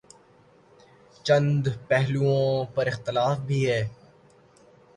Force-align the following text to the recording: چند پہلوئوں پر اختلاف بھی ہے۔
چند 1.25 1.67
پہلوئوں 1.87 2.65
پر 2.75 2.87
اختلاف 2.87 3.37
بھی 3.39 3.59
ہے۔ 3.71 3.81